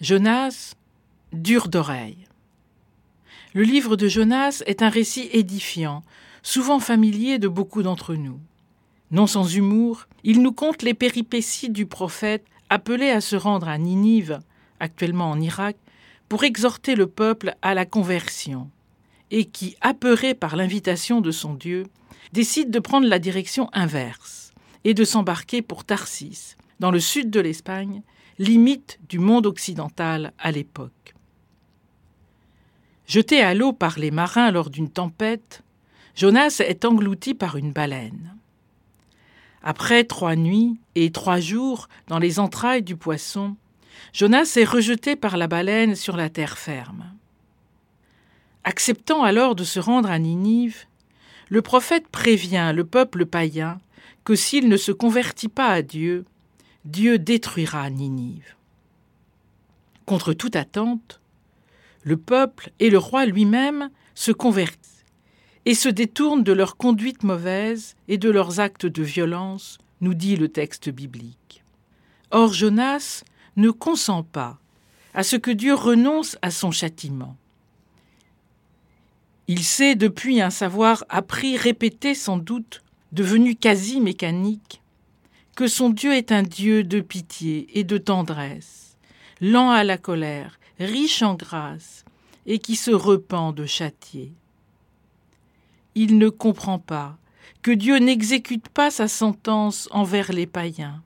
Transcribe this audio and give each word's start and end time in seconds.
Jonas, 0.00 0.74
dur 1.32 1.66
d'oreille. 1.66 2.28
Le 3.52 3.62
livre 3.62 3.96
de 3.96 4.06
Jonas 4.06 4.62
est 4.66 4.82
un 4.82 4.90
récit 4.90 5.28
édifiant, 5.32 6.04
souvent 6.44 6.78
familier 6.78 7.40
de 7.40 7.48
beaucoup 7.48 7.82
d'entre 7.82 8.14
nous. 8.14 8.38
Non 9.10 9.26
sans 9.26 9.52
humour, 9.52 10.06
il 10.22 10.40
nous 10.40 10.52
conte 10.52 10.82
les 10.82 10.94
péripéties 10.94 11.70
du 11.70 11.84
prophète 11.84 12.44
appelé 12.70 13.10
à 13.10 13.20
se 13.20 13.34
rendre 13.34 13.66
à 13.66 13.76
Ninive, 13.76 14.38
actuellement 14.78 15.32
en 15.32 15.40
Irak, 15.40 15.76
pour 16.28 16.44
exhorter 16.44 16.94
le 16.94 17.08
peuple 17.08 17.56
à 17.60 17.74
la 17.74 17.84
conversion, 17.84 18.70
et 19.32 19.46
qui, 19.46 19.74
apeuré 19.80 20.34
par 20.34 20.54
l'invitation 20.54 21.20
de 21.20 21.32
son 21.32 21.54
Dieu, 21.54 21.86
décide 22.32 22.70
de 22.70 22.78
prendre 22.78 23.08
la 23.08 23.18
direction 23.18 23.68
inverse 23.72 24.52
et 24.84 24.94
de 24.94 25.02
s'embarquer 25.02 25.60
pour 25.60 25.84
Tarsis, 25.84 26.56
dans 26.78 26.92
le 26.92 27.00
sud 27.00 27.30
de 27.30 27.40
l'Espagne, 27.40 28.02
limite 28.38 29.00
du 29.08 29.18
monde 29.18 29.46
occidental 29.46 30.32
à 30.38 30.52
l'époque. 30.52 31.14
Jeté 33.06 33.42
à 33.42 33.54
l'eau 33.54 33.72
par 33.72 33.98
les 33.98 34.10
marins 34.10 34.50
lors 34.50 34.70
d'une 34.70 34.90
tempête, 34.90 35.62
Jonas 36.14 36.60
est 36.60 36.84
englouti 36.84 37.34
par 37.34 37.56
une 37.56 37.72
baleine. 37.72 38.36
Après 39.62 40.04
trois 40.04 40.36
nuits 40.36 40.78
et 40.94 41.10
trois 41.10 41.40
jours 41.40 41.88
dans 42.06 42.18
les 42.18 42.38
entrailles 42.38 42.82
du 42.82 42.96
poisson, 42.96 43.56
Jonas 44.12 44.54
est 44.56 44.64
rejeté 44.64 45.16
par 45.16 45.36
la 45.36 45.48
baleine 45.48 45.96
sur 45.96 46.16
la 46.16 46.28
terre 46.28 46.58
ferme. 46.58 47.12
Acceptant 48.64 49.22
alors 49.22 49.54
de 49.54 49.64
se 49.64 49.80
rendre 49.80 50.10
à 50.10 50.18
Ninive, 50.18 50.84
le 51.48 51.62
prophète 51.62 52.08
prévient 52.08 52.72
le 52.74 52.84
peuple 52.84 53.26
païen 53.26 53.80
que 54.24 54.34
s'il 54.34 54.68
ne 54.68 54.76
se 54.76 54.92
convertit 54.92 55.48
pas 55.48 55.68
à 55.68 55.82
Dieu, 55.82 56.24
Dieu 56.88 57.18
détruira 57.18 57.90
Ninive. 57.90 58.54
Contre 60.06 60.32
toute 60.32 60.56
attente, 60.56 61.20
le 62.02 62.16
peuple 62.16 62.70
et 62.78 62.88
le 62.88 62.96
roi 62.96 63.26
lui-même 63.26 63.90
se 64.14 64.32
convertissent 64.32 65.04
et 65.66 65.74
se 65.74 65.90
détournent 65.90 66.44
de 66.44 66.52
leur 66.54 66.78
conduite 66.78 67.24
mauvaise 67.24 67.94
et 68.08 68.16
de 68.16 68.30
leurs 68.30 68.58
actes 68.58 68.86
de 68.86 69.02
violence, 69.02 69.76
nous 70.00 70.14
dit 70.14 70.36
le 70.36 70.48
texte 70.48 70.88
biblique. 70.88 71.62
Or 72.30 72.54
Jonas 72.54 73.22
ne 73.56 73.68
consent 73.68 74.22
pas 74.22 74.58
à 75.12 75.24
ce 75.24 75.36
que 75.36 75.50
Dieu 75.50 75.74
renonce 75.74 76.38
à 76.40 76.50
son 76.50 76.70
châtiment. 76.70 77.36
Il 79.46 79.62
sait 79.62 79.94
depuis 79.94 80.40
un 80.40 80.48
savoir 80.48 81.04
appris, 81.10 81.58
répété 81.58 82.14
sans 82.14 82.38
doute, 82.38 82.82
devenu 83.12 83.56
quasi 83.56 84.00
mécanique, 84.00 84.80
que 85.58 85.66
son 85.66 85.90
Dieu 85.90 86.14
est 86.14 86.30
un 86.30 86.44
Dieu 86.44 86.84
de 86.84 87.00
pitié 87.00 87.66
et 87.76 87.82
de 87.82 87.98
tendresse, 87.98 88.96
lent 89.40 89.72
à 89.72 89.82
la 89.82 89.98
colère, 89.98 90.60
riche 90.78 91.22
en 91.22 91.34
grâce, 91.34 92.04
et 92.46 92.60
qui 92.60 92.76
se 92.76 92.92
repent 92.92 93.52
de 93.52 93.66
châtier. 93.66 94.32
Il 95.96 96.16
ne 96.16 96.28
comprend 96.28 96.78
pas 96.78 97.18
que 97.60 97.72
Dieu 97.72 97.96
n'exécute 97.96 98.68
pas 98.68 98.92
sa 98.92 99.08
sentence 99.08 99.88
envers 99.90 100.30
les 100.30 100.46
païens. 100.46 101.02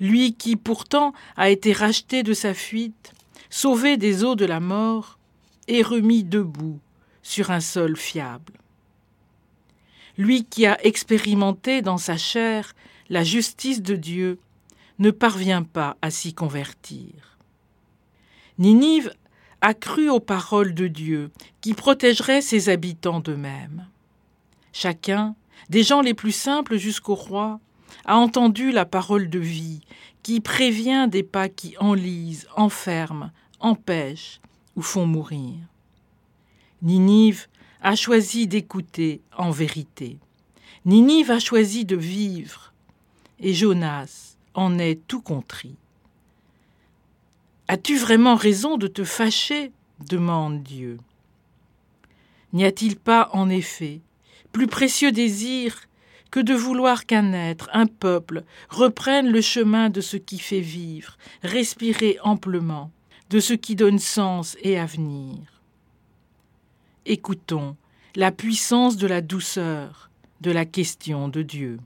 Lui 0.00 0.34
qui 0.34 0.56
pourtant 0.56 1.14
a 1.38 1.48
été 1.48 1.72
racheté 1.72 2.22
de 2.22 2.34
sa 2.34 2.52
fuite, 2.52 3.14
sauvé 3.48 3.96
des 3.96 4.22
eaux 4.22 4.34
de 4.34 4.44
la 4.44 4.60
mort, 4.60 5.18
et 5.66 5.80
remis 5.80 6.24
debout 6.24 6.78
sur 7.22 7.50
un 7.50 7.60
sol 7.60 7.96
fiable. 7.96 8.52
Lui 10.18 10.44
qui 10.44 10.66
a 10.66 10.78
expérimenté 10.84 11.80
dans 11.80 11.96
sa 11.96 12.18
chair 12.18 12.74
la 13.10 13.24
justice 13.24 13.82
de 13.82 13.96
Dieu 13.96 14.38
ne 15.00 15.10
parvient 15.10 15.64
pas 15.64 15.96
à 16.00 16.10
s'y 16.10 16.32
convertir. 16.32 17.38
Ninive 18.58 19.12
a 19.60 19.74
cru 19.74 20.08
aux 20.08 20.20
paroles 20.20 20.74
de 20.74 20.86
Dieu 20.86 21.30
qui 21.60 21.74
protégeraient 21.74 22.40
ses 22.40 22.68
habitants 22.68 23.20
d'eux-mêmes. 23.20 23.88
Chacun, 24.72 25.34
des 25.68 25.82
gens 25.82 26.02
les 26.02 26.14
plus 26.14 26.32
simples 26.32 26.76
jusqu'au 26.76 27.16
roi, 27.16 27.58
a 28.04 28.16
entendu 28.16 28.70
la 28.70 28.84
parole 28.84 29.28
de 29.28 29.40
vie 29.40 29.80
qui 30.22 30.40
prévient 30.40 31.08
des 31.10 31.24
pas 31.24 31.48
qui 31.48 31.76
enlisent, 31.78 32.46
enferment, 32.56 33.30
empêchent 33.58 34.40
ou 34.76 34.82
font 34.82 35.06
mourir. 35.06 35.56
Ninive 36.82 37.48
a 37.82 37.96
choisi 37.96 38.46
d'écouter 38.46 39.20
en 39.36 39.50
vérité. 39.50 40.18
Ninive 40.84 41.30
a 41.32 41.40
choisi 41.40 41.84
de 41.84 41.96
vivre 41.96 42.69
et 43.40 43.54
Jonas 43.54 44.36
en 44.54 44.78
est 44.78 45.00
tout 45.06 45.20
contrit. 45.20 45.76
As-tu 47.68 47.96
vraiment 47.96 48.34
raison 48.34 48.76
de 48.76 48.86
te 48.86 49.04
fâcher? 49.04 49.72
demande 50.08 50.62
Dieu. 50.62 50.98
N'y 52.52 52.64
a-t-il 52.64 52.96
pas, 52.96 53.28
en 53.32 53.48
effet, 53.48 54.00
plus 54.50 54.66
précieux 54.66 55.12
désir 55.12 55.82
que 56.30 56.40
de 56.40 56.54
vouloir 56.54 57.06
qu'un 57.06 57.32
être, 57.32 57.68
un 57.72 57.86
peuple, 57.86 58.44
reprenne 58.68 59.28
le 59.28 59.40
chemin 59.40 59.90
de 59.90 60.00
ce 60.00 60.16
qui 60.16 60.38
fait 60.38 60.60
vivre, 60.60 61.16
respirer 61.42 62.18
amplement, 62.22 62.90
de 63.30 63.40
ce 63.40 63.52
qui 63.52 63.76
donne 63.76 63.98
sens 63.98 64.56
et 64.62 64.78
avenir? 64.78 65.38
Écoutons 67.06 67.76
la 68.16 68.32
puissance 68.32 68.96
de 68.96 69.06
la 69.06 69.20
douceur 69.20 70.10
de 70.40 70.50
la 70.50 70.64
question 70.64 71.28
de 71.28 71.42
Dieu. 71.42 71.78